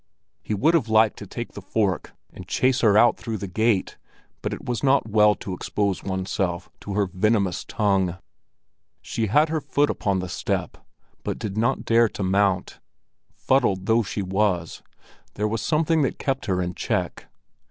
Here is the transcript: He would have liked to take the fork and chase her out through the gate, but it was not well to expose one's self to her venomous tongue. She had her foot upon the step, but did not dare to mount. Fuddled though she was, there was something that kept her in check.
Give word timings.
He 0.41 0.55
would 0.55 0.73
have 0.73 0.89
liked 0.89 1.19
to 1.19 1.27
take 1.27 1.53
the 1.53 1.61
fork 1.61 2.15
and 2.33 2.47
chase 2.47 2.81
her 2.81 2.97
out 2.97 3.17
through 3.17 3.37
the 3.37 3.45
gate, 3.45 3.97
but 4.41 4.51
it 4.51 4.65
was 4.65 4.81
not 4.81 5.07
well 5.11 5.35
to 5.35 5.53
expose 5.53 6.03
one's 6.03 6.31
self 6.31 6.71
to 6.79 6.95
her 6.95 7.05
venomous 7.05 7.63
tongue. 7.63 8.17
She 8.99 9.27
had 9.27 9.49
her 9.49 9.61
foot 9.61 9.91
upon 9.91 10.17
the 10.17 10.27
step, 10.27 10.79
but 11.23 11.37
did 11.37 11.55
not 11.55 11.85
dare 11.85 12.09
to 12.09 12.23
mount. 12.23 12.79
Fuddled 13.35 13.85
though 13.85 14.01
she 14.01 14.23
was, 14.23 14.81
there 15.35 15.47
was 15.47 15.61
something 15.61 16.01
that 16.01 16.17
kept 16.17 16.47
her 16.47 16.63
in 16.63 16.73
check. 16.73 17.27